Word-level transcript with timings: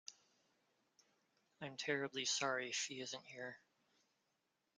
I'm 1.61 1.77
terribly 1.77 2.25
sorry 2.25 2.71
she 2.71 3.01
isn't 3.01 3.25
here. 3.27 3.59